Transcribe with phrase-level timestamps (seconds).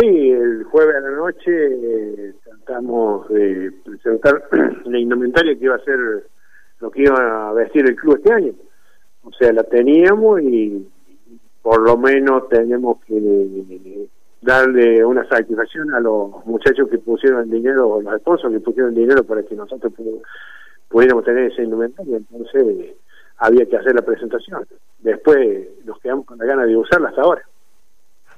[0.00, 4.48] Sí, el jueves a la noche eh, tratamos de presentar
[4.86, 5.98] la indumentaria que iba a ser
[6.78, 8.54] lo que iba a vestir el club este año.
[9.24, 10.88] O sea, la teníamos y
[11.60, 14.08] por lo menos tenemos que
[14.40, 18.92] darle una satisfacción a los muchachos que pusieron el dinero, o los esposos que pusieron
[18.92, 19.92] el dinero para que nosotros
[20.88, 22.16] pudiéramos tener esa indumentaria.
[22.16, 22.94] Entonces
[23.36, 24.66] había que hacer la presentación.
[25.00, 27.42] Después nos quedamos con la gana de usarla hasta ahora.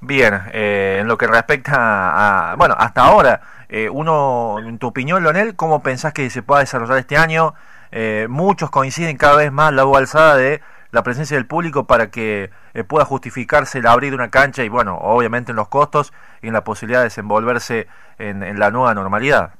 [0.05, 5.23] Bien, eh, en lo que respecta a, bueno, hasta ahora, eh, uno, en tu opinión,
[5.23, 7.55] Leonel, ¿cómo pensás que se pueda desarrollar este año?
[7.93, 12.51] Eh, muchos coinciden cada vez más la alzada de la presencia del público para que
[12.89, 16.65] pueda justificarse el abrir una cancha y, bueno, obviamente en los costos y en la
[16.65, 17.87] posibilidad de desenvolverse
[18.19, 19.55] en, la nueva normalidad.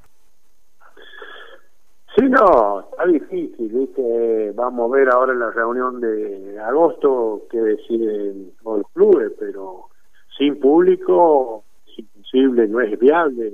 [2.17, 4.51] Sí, no, está difícil, ¿viste?
[4.55, 9.89] Vamos a ver ahora en la reunión de agosto qué deciden los clubes, pero
[10.37, 13.51] sin público es imposible, no es viable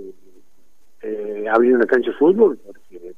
[1.02, 3.16] eh, abrir una cancha de fútbol porque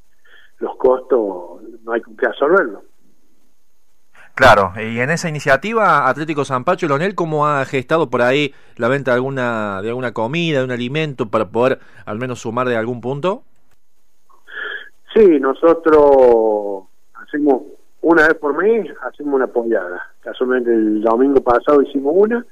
[0.58, 2.82] los costos no hay con qué absorberlo.
[4.34, 8.88] Claro, y en esa iniciativa Atlético San Pacho, Lonel, ¿cómo ha gestado por ahí la
[8.88, 12.76] venta de alguna, de alguna comida, de un alimento para poder al menos sumar de
[12.76, 13.42] algún punto?
[15.14, 16.84] Sí, nosotros
[17.14, 17.62] hacemos
[18.00, 20.00] una vez por mes, hacemos una apoyada.
[20.20, 22.46] Casualmente el domingo pasado hicimos una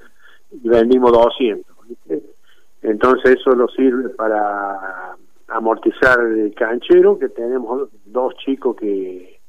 [0.53, 1.77] y vendimos 200.
[2.83, 5.17] Entonces eso nos sirve para
[5.49, 9.41] amortizar el canchero, que tenemos dos chicos que,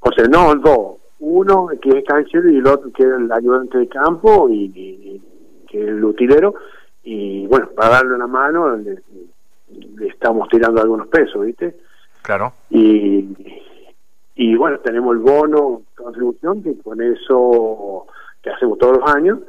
[0.00, 3.78] o sea, no, dos, uno que es canchero y el otro que es el ayudante
[3.78, 5.20] de campo y,
[5.66, 6.54] que es el utilero,
[7.02, 9.02] y bueno, para darle una mano le,
[10.06, 11.76] estamos tirando algunos pesos, ¿viste?
[12.22, 12.52] Claro.
[12.70, 13.28] Y,
[14.36, 18.06] y bueno, tenemos el bono contribución, que con eso
[18.42, 19.40] que hacemos todos los años,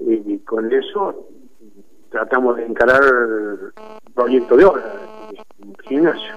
[0.00, 1.28] y con eso
[2.10, 3.72] tratamos de encarar el
[4.14, 4.82] proyecto de obra
[5.60, 6.34] el gimnasio.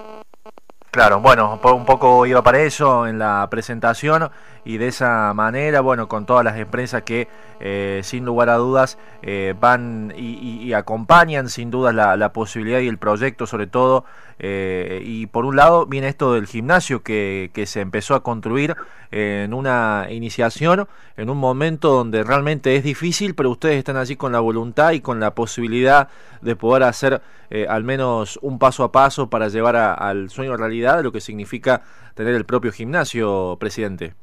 [0.92, 4.30] Claro, bueno, un poco iba para eso en la presentación
[4.66, 7.30] y de esa manera, bueno, con todas las empresas que
[7.62, 12.98] eh, sin lugar a dudas eh, van y, acompañan sin duda la, posibilidad y el
[12.98, 14.04] proyecto sobre todo.
[14.44, 18.76] Eh, y por un lado viene esto del gimnasio que, que se empezó a construir
[19.12, 24.32] en una iniciación, en un momento donde realmente es difícil, pero ustedes están allí con
[24.32, 26.10] la voluntad y con la posibilidad
[26.42, 27.22] de poder hacer
[27.68, 31.82] al menos un paso a paso para llevar al sueño realidad de lo que significa
[32.16, 34.14] tener el propio gimnasio, presidente.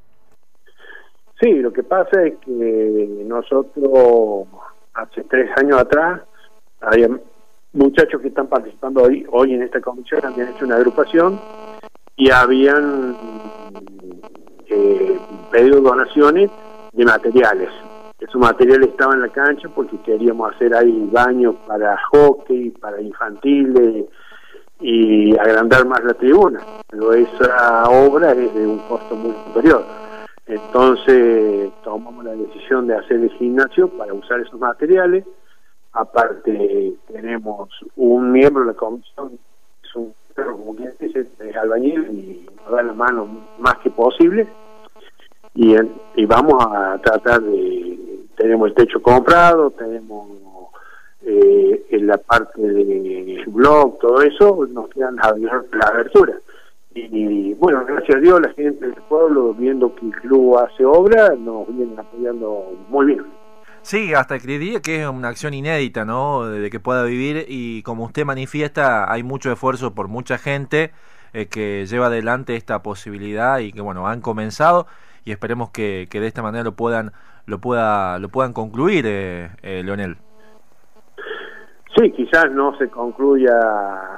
[1.41, 4.49] Sí, lo que pasa es que nosotros
[4.95, 6.23] hace tres años atrás
[6.81, 7.09] había
[7.73, 11.41] muchachos que están participando hoy, hoy en esta comisión, habían hecho una agrupación
[12.17, 13.17] y habían
[14.67, 15.19] eh,
[15.51, 16.51] pedido donaciones
[16.93, 17.71] de materiales.
[18.19, 24.07] Esos materiales estaban en la cancha porque queríamos hacer ahí baños para hockey, para infantiles
[24.81, 26.61] y agrandar más la tribuna.
[26.89, 29.85] Pero esa obra es de un costo muy superior.
[30.47, 35.25] Entonces tomamos la decisión de hacer el gimnasio para usar esos materiales.
[35.93, 39.39] Aparte tenemos un miembro de la comisión,
[39.83, 43.27] es un perro como quien dice, es albañil y nos da la mano
[43.59, 44.47] más que posible.
[45.55, 45.75] Y,
[46.27, 47.99] vamos a tratar de,
[48.37, 50.29] tenemos el techo comprado, tenemos
[51.23, 55.35] eh, en la parte del blog, todo eso, nos quedan la,
[55.73, 56.39] la abertura
[57.07, 61.35] y bueno, gracias a Dios la gente del pueblo, viendo que el club hace obra,
[61.37, 63.25] nos vienen apoyando muy bien.
[63.83, 66.47] Sí, hasta que diría que es una acción inédita, ¿no?
[66.47, 70.93] De que pueda vivir y como usted manifiesta, hay mucho esfuerzo por mucha gente
[71.33, 74.87] eh, que lleva adelante esta posibilidad y que, bueno, han comenzado
[75.25, 77.13] y esperemos que, que de esta manera lo puedan
[77.47, 80.17] lo pueda lo puedan concluir, eh, eh Leonel.
[81.97, 83.53] Sí, quizás no se concluya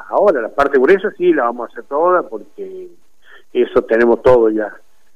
[0.08, 2.88] ahora, la parte gruesa sí la vamos a hacer toda porque
[3.52, 4.72] eso tenemos todo ya.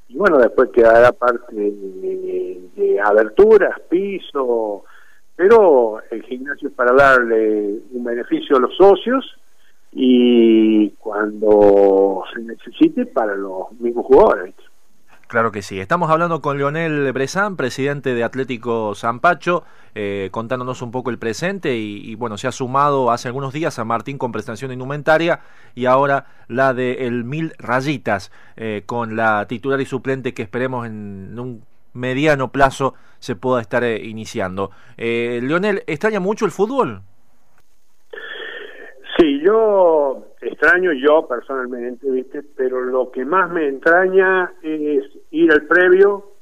[0.09, 4.85] Y bueno, después quedará parte de, aberturas, piso,
[5.37, 9.25] pero el gimnasio es para darle un beneficio a los socios
[9.93, 14.54] y cuando se necesite para los mismos jugadores.
[15.27, 15.81] Claro que sí.
[15.81, 21.77] Estamos hablando con Leonel Bresan, presidente de Atlético Zampacho, eh, contándonos un poco el presente
[21.77, 25.41] y, bueno, se ha sumado hace algunos días a Martín con prestación indumentaria
[25.75, 30.87] y ahora la de el Mil Rayitas eh, con la titular y suplente que esperemos
[30.87, 34.73] en un mediano plazo se pueda estar eh, iniciando.
[34.99, 37.01] Leonel, ¿extraña mucho el fútbol?
[39.17, 40.24] Sí, yo
[40.55, 42.43] extraño yo personalmente, ¿viste?
[42.57, 46.33] Pero lo que más me entraña es ir al previo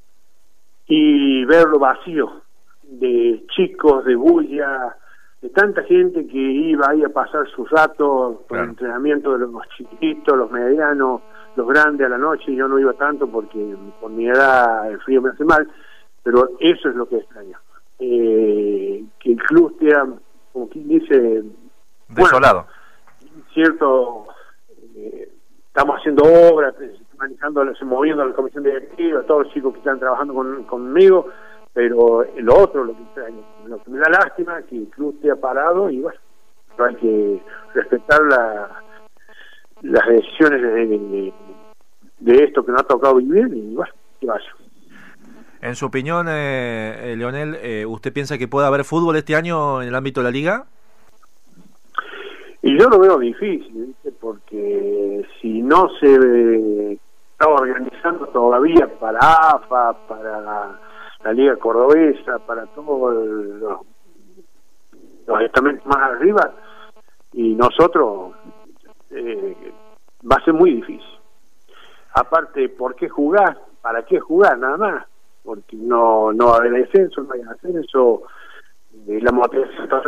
[0.87, 2.43] y verlo vacío,
[2.83, 4.97] de chicos, de bulla,
[5.41, 9.69] de tanta gente que iba ahí a pasar sus ratos por el entrenamiento de los
[9.77, 11.23] chiquitos, los medianos,
[11.57, 15.21] los grandes a la noche, yo no iba tanto porque por mi edad el frío
[15.21, 15.69] me hace mal,
[16.23, 17.59] pero eso es lo que extraño.
[17.99, 19.97] Eh, que el club esté,
[20.53, 21.43] como quien dice...
[22.09, 22.67] Desolado.
[23.53, 24.27] Cierto,
[24.97, 25.29] eh,
[25.67, 26.75] estamos haciendo obras,
[27.17, 30.35] manejando, moviendo la comisión directiva, todos los chicos que están trabajando
[30.67, 31.29] conmigo,
[31.73, 33.03] pero lo otro, lo que,
[33.67, 36.19] lo que me da lástima, es que el club esté parado y bueno,
[36.79, 37.43] hay que
[37.75, 38.83] respetar la,
[39.83, 41.33] las decisiones de,
[42.21, 44.45] de, esto que nos ha tocado vivir y bueno, que vaya.
[45.61, 49.81] En su opinión, eh, eh Leonel, eh, ¿usted piensa que puede haber fútbol este año
[49.81, 50.67] en el ámbito de la liga?
[52.63, 56.93] Y yo lo veo difícil, porque si no se
[57.33, 60.79] está organizando todavía para AFA, para
[61.25, 63.15] la Liga Cordobesa, para todos
[65.27, 66.55] los, estamentos más arriba,
[67.33, 68.35] y nosotros
[69.11, 69.73] eh,
[70.31, 71.19] va a ser muy difícil.
[72.15, 73.59] Aparte, ¿por qué jugar?
[73.81, 74.57] ¿Para qué jugar?
[74.59, 75.07] Nada más.
[75.43, 78.23] Porque no, no va a haber descenso, no hay ascenso,
[79.09, 80.03] eh, la motivación está